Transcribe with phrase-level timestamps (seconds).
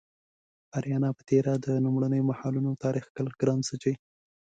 [0.69, 3.91] د اریانا په تیره د لومړیو مهالونو تاریخ کښل ګران څه چې